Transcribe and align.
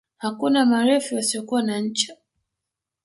Hakuna 0.17 0.65
marefu 0.65 1.15
yasiyokuwa 1.15 1.61
na 1.63 1.79
ncha 1.81 2.13